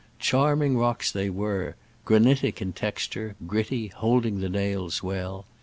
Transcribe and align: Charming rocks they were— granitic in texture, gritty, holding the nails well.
Charming 0.17 0.77
rocks 0.79 1.11
they 1.11 1.29
were— 1.29 1.75
granitic 2.05 2.59
in 2.59 2.73
texture, 2.73 3.35
gritty, 3.45 3.89
holding 3.89 4.39
the 4.39 4.49
nails 4.49 5.03
well. 5.03 5.45